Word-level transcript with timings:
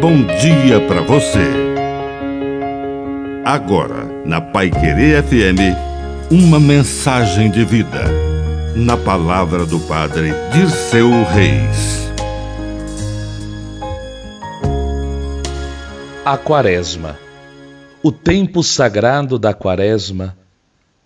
bom 0.00 0.24
dia 0.24 0.80
para 0.88 1.02
você. 1.02 1.44
Agora, 3.44 4.06
na 4.24 4.40
Pai 4.40 4.70
Querer 4.70 5.22
FM, 5.22 5.76
uma 6.30 6.58
mensagem 6.58 7.50
de 7.50 7.66
vida. 7.66 8.04
Na 8.74 8.96
palavra 8.96 9.66
do 9.66 9.78
Padre 9.80 10.32
Dirceu 10.54 11.10
Reis. 11.24 12.10
A 16.24 16.38
Quaresma. 16.38 17.18
O 18.02 18.10
tempo 18.10 18.62
sagrado 18.62 19.38
da 19.38 19.52
Quaresma 19.52 20.34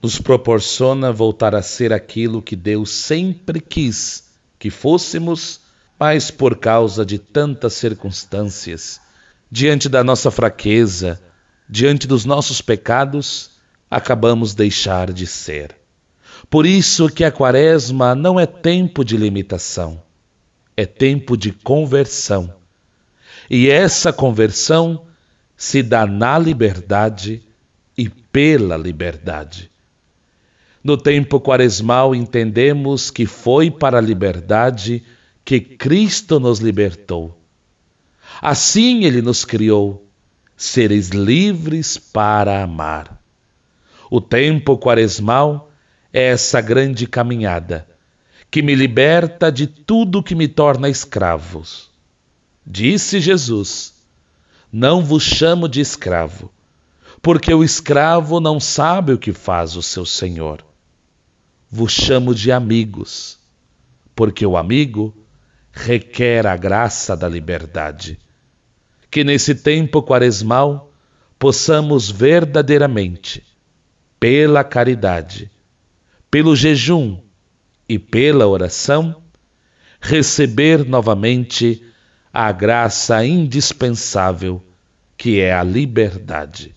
nos 0.00 0.20
proporciona 0.20 1.10
voltar 1.10 1.52
a 1.56 1.62
ser 1.62 1.92
aquilo 1.92 2.40
que 2.40 2.54
Deus 2.54 2.90
sempre 2.90 3.60
quis 3.60 4.34
que 4.56 4.70
fôssemos 4.70 5.63
mas 6.04 6.30
por 6.30 6.58
causa 6.58 7.02
de 7.02 7.18
tantas 7.18 7.72
circunstâncias, 7.72 9.00
diante 9.50 9.88
da 9.88 10.04
nossa 10.04 10.30
fraqueza, 10.30 11.18
diante 11.66 12.06
dos 12.06 12.26
nossos 12.26 12.60
pecados, 12.60 13.52
acabamos 13.90 14.52
deixar 14.52 15.10
de 15.10 15.26
ser. 15.26 15.74
Por 16.50 16.66
isso 16.66 17.08
que 17.08 17.24
a 17.24 17.32
quaresma 17.32 18.14
não 18.14 18.38
é 18.38 18.44
tempo 18.44 19.02
de 19.02 19.16
limitação, 19.16 20.02
é 20.76 20.84
tempo 20.84 21.38
de 21.38 21.52
conversão. 21.52 22.54
E 23.48 23.70
essa 23.70 24.12
conversão 24.12 25.06
se 25.56 25.82
dá 25.82 26.04
na 26.04 26.38
liberdade 26.38 27.48
e 27.96 28.10
pela 28.10 28.76
liberdade. 28.76 29.70
No 30.84 30.98
tempo 30.98 31.40
quaresmal 31.40 32.14
entendemos 32.14 33.10
que 33.10 33.24
foi 33.24 33.70
para 33.70 33.96
a 33.96 34.02
liberdade 34.02 35.02
Cristo 35.44 36.40
nos 36.40 36.58
libertou. 36.58 37.38
Assim 38.40 39.04
ele 39.04 39.20
nos 39.20 39.44
criou, 39.44 40.06
seres 40.56 41.10
livres 41.10 41.98
para 41.98 42.62
amar. 42.62 43.22
O 44.10 44.20
tempo 44.20 44.78
quaresmal 44.78 45.70
é 46.12 46.28
essa 46.28 46.60
grande 46.60 47.06
caminhada 47.06 47.86
que 48.50 48.62
me 48.62 48.74
liberta 48.74 49.50
de 49.50 49.66
tudo 49.66 50.22
que 50.22 50.34
me 50.34 50.46
torna 50.46 50.88
escravos. 50.88 51.90
Disse 52.64 53.20
Jesus: 53.20 53.94
Não 54.72 55.04
vos 55.04 55.24
chamo 55.24 55.68
de 55.68 55.80
escravo, 55.80 56.52
porque 57.20 57.52
o 57.52 57.64
escravo 57.64 58.40
não 58.40 58.60
sabe 58.60 59.12
o 59.12 59.18
que 59.18 59.32
faz 59.32 59.76
o 59.76 59.82
seu 59.82 60.06
senhor. 60.06 60.64
Vos 61.68 61.92
chamo 61.92 62.32
de 62.34 62.52
amigos, 62.52 63.38
porque 64.14 64.46
o 64.46 64.56
amigo 64.56 65.23
requer 65.74 66.46
a 66.46 66.56
graça 66.56 67.16
da 67.16 67.28
liberdade. 67.28 68.18
Que 69.10 69.24
nesse 69.24 69.54
tempo 69.54 70.02
quaresmal 70.02 70.92
possamos 71.38 72.10
verdadeiramente, 72.10 73.42
pela 74.18 74.62
caridade, 74.62 75.50
pelo 76.30 76.54
jejum 76.54 77.20
e 77.88 77.98
pela 77.98 78.46
oração, 78.46 79.22
receber 80.00 80.84
novamente 80.84 81.84
a 82.32 82.50
graça 82.52 83.24
indispensável 83.24 84.62
que 85.16 85.40
é 85.40 85.52
a 85.52 85.62
liberdade. 85.62 86.74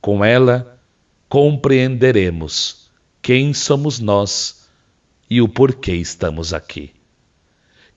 Com 0.00 0.24
ela, 0.24 0.78
compreenderemos 1.28 2.90
quem 3.22 3.52
somos 3.52 3.98
nós 3.98 4.68
e 5.28 5.40
o 5.40 5.48
porquê 5.48 5.94
estamos 5.94 6.52
aqui. 6.52 6.99